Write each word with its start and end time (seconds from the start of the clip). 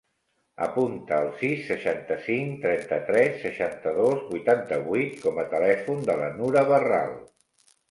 Apunta 0.67 1.19
el 1.25 1.27
sis, 1.41 1.59
seixanta-cinc, 1.71 2.55
trenta-tres, 2.63 3.37
seixanta-dos, 3.45 4.25
vuitanta-vuit 4.33 5.15
com 5.27 5.39
a 5.45 5.49
telèfon 5.55 6.05
de 6.11 6.19
la 6.25 6.33
Nura 6.41 6.67
Berral. 6.75 7.17